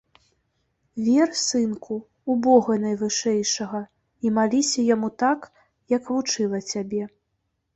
[1.07, 1.95] Вер, сынку,
[2.33, 3.81] у бога найвышэйшага
[4.27, 5.39] і маліся яму так,
[5.97, 7.03] як вучыла цябе.